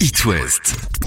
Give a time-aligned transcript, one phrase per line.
[0.00, 0.97] It West.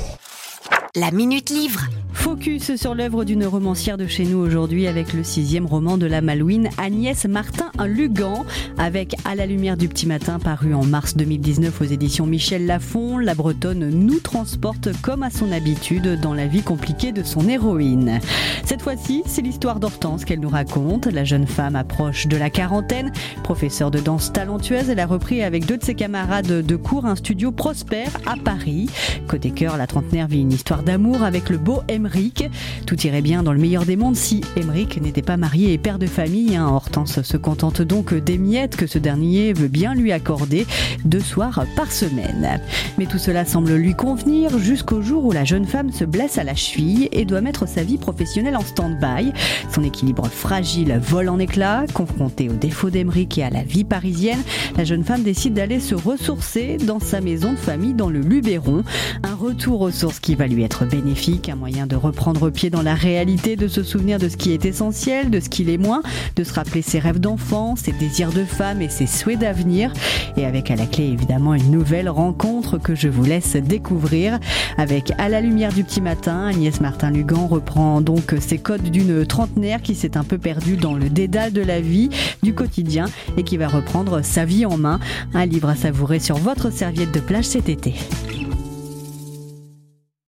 [0.93, 1.87] La Minute Livre.
[2.11, 6.21] Focus sur l'œuvre d'une romancière de chez nous aujourd'hui avec le sixième roman de la
[6.21, 8.45] Malouine, Agnès Martin Lugan,
[8.77, 13.17] avec À la lumière du petit matin, paru en mars 2019 aux éditions Michel Lafon.
[13.17, 18.19] La Bretonne nous transporte comme à son habitude dans la vie compliquée de son héroïne.
[18.65, 21.07] Cette fois-ci, c'est l'histoire d'Hortense qu'elle nous raconte.
[21.07, 23.11] La jeune femme approche de la quarantaine.
[23.43, 27.15] Professeure de danse talentueuse, elle a repris avec deux de ses camarades de cours un
[27.15, 28.89] studio prospère à Paris.
[29.27, 32.49] Côté cœur, la trentenaire vit une histoire d'amour avec le beau Emeric.
[32.85, 35.99] Tout irait bien dans le meilleur des mondes si Emeric n'était pas marié et père
[35.99, 36.55] de famille.
[36.55, 36.67] Hein.
[36.67, 40.65] Hortense se contente donc des miettes que ce dernier veut bien lui accorder
[41.05, 42.59] deux soirs par semaine.
[42.97, 46.43] Mais tout cela semble lui convenir jusqu'au jour où la jeune femme se blesse à
[46.43, 49.31] la cheville et doit mettre sa vie professionnelle en stand-by.
[49.73, 51.85] Son équilibre fragile vole en éclats.
[51.93, 54.41] Confrontée aux défauts d'Emeric et à la vie parisienne,
[54.77, 58.83] la jeune femme décide d'aller se ressourcer dans sa maison de famille dans le Luberon.
[59.23, 62.95] Un retour aux sources qui va lui bénéfique, un moyen de reprendre pied dans la
[62.95, 66.01] réalité, de se souvenir de ce qui est essentiel, de ce qui l'est moins,
[66.35, 69.93] de se rappeler ses rêves d'enfant, ses désirs de femme et ses souhaits d'avenir.
[70.37, 74.39] Et avec à la clé évidemment une nouvelle rencontre que je vous laisse découvrir.
[74.77, 79.81] Avec À la lumière du petit matin, Agnès Martin-Lugan reprend donc ses codes d'une trentenaire
[79.81, 82.09] qui s'est un peu perdue dans le dédale de la vie,
[82.43, 83.05] du quotidien
[83.37, 84.99] et qui va reprendre sa vie en main.
[85.33, 87.95] Un livre à savourer sur votre serviette de plage cet été.